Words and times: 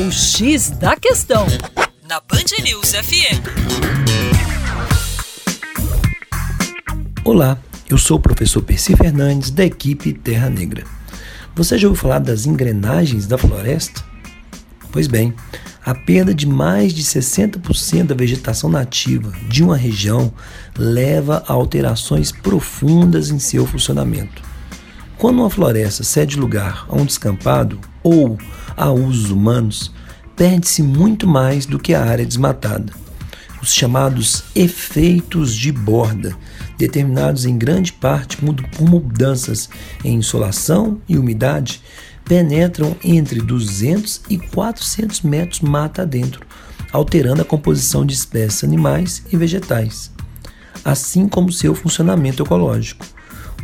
O 0.00 0.12
X 0.12 0.70
da 0.70 0.94
Questão, 0.94 1.44
na 2.08 2.20
Band 2.20 2.62
News 2.62 2.92
FM. 2.92 3.42
Olá, 7.24 7.58
eu 7.90 7.98
sou 7.98 8.16
o 8.16 8.20
professor 8.20 8.62
Percy 8.62 8.94
Fernandes, 8.94 9.50
da 9.50 9.64
equipe 9.64 10.12
Terra 10.12 10.48
Negra. 10.48 10.84
Você 11.56 11.76
já 11.76 11.88
ouviu 11.88 12.00
falar 12.00 12.20
das 12.20 12.46
engrenagens 12.46 13.26
da 13.26 13.36
floresta? 13.36 14.04
Pois 14.92 15.08
bem, 15.08 15.34
a 15.84 15.92
perda 15.92 16.32
de 16.32 16.46
mais 16.46 16.94
de 16.94 17.02
60% 17.02 18.04
da 18.04 18.14
vegetação 18.14 18.70
nativa 18.70 19.32
de 19.48 19.64
uma 19.64 19.76
região 19.76 20.32
leva 20.78 21.42
a 21.48 21.52
alterações 21.52 22.30
profundas 22.30 23.30
em 23.30 23.40
seu 23.40 23.66
funcionamento. 23.66 24.42
Quando 25.16 25.40
uma 25.40 25.50
floresta 25.50 26.04
cede 26.04 26.38
lugar 26.38 26.86
a 26.88 26.94
um 26.94 27.04
descampado 27.04 27.80
ou 28.08 28.38
a 28.74 28.90
usos 28.90 29.30
humanos, 29.30 29.92
perde-se 30.34 30.82
muito 30.82 31.26
mais 31.26 31.66
do 31.66 31.78
que 31.78 31.92
a 31.92 32.04
área 32.04 32.24
desmatada. 32.24 32.92
Os 33.60 33.74
chamados 33.74 34.44
efeitos 34.54 35.54
de 35.54 35.70
borda, 35.70 36.34
determinados 36.78 37.44
em 37.44 37.58
grande 37.58 37.92
parte 37.92 38.36
por 38.36 38.88
mudanças 38.88 39.68
em 40.02 40.14
insolação 40.14 41.00
e 41.08 41.18
umidade, 41.18 41.82
penetram 42.24 42.96
entre 43.02 43.40
200 43.40 44.22
e 44.30 44.38
400 44.38 45.22
metros 45.22 45.60
mata 45.60 46.02
adentro, 46.02 46.46
alterando 46.92 47.42
a 47.42 47.44
composição 47.44 48.06
de 48.06 48.14
espécies 48.14 48.64
animais 48.64 49.24
e 49.30 49.36
vegetais, 49.36 50.10
assim 50.84 51.28
como 51.28 51.52
seu 51.52 51.74
funcionamento 51.74 52.42
ecológico. 52.42 53.04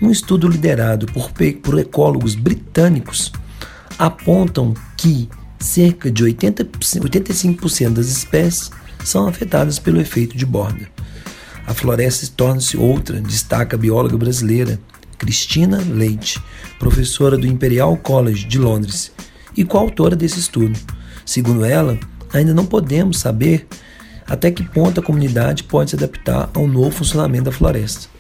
Um 0.02 0.10
estudo 0.10 0.48
liderado 0.48 1.06
por, 1.06 1.30
por 1.62 1.78
ecólogos 1.78 2.34
britânicos 2.34 3.32
apontam 3.98 4.74
que 4.96 5.28
cerca 5.58 6.10
de 6.10 6.22
80, 6.22 6.64
85% 6.64 7.90
das 7.90 8.08
espécies 8.08 8.70
são 9.04 9.26
afetadas 9.26 9.78
pelo 9.78 10.00
efeito 10.00 10.36
de 10.36 10.44
borda. 10.44 10.88
A 11.66 11.72
floresta 11.72 12.26
torna-se 12.36 12.76
outra, 12.76 13.20
destaca 13.20 13.76
a 13.76 13.78
bióloga 13.78 14.16
brasileira 14.16 14.78
Cristina 15.18 15.78
Leite, 15.78 16.40
professora 16.78 17.38
do 17.38 17.46
Imperial 17.46 17.96
College 17.96 18.44
de 18.44 18.58
Londres 18.58 19.12
e 19.56 19.64
coautora 19.64 20.14
desse 20.14 20.38
estudo. 20.38 20.78
Segundo 21.24 21.64
ela, 21.64 21.98
ainda 22.32 22.52
não 22.52 22.66
podemos 22.66 23.18
saber 23.18 23.66
até 24.26 24.50
que 24.50 24.62
ponto 24.62 25.00
a 25.00 25.02
comunidade 25.02 25.64
pode 25.64 25.90
se 25.90 25.96
adaptar 25.96 26.50
ao 26.54 26.66
novo 26.66 26.90
funcionamento 26.90 27.44
da 27.44 27.52
floresta. 27.52 28.13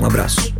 Um 0.00 0.04
abraço. 0.04 0.59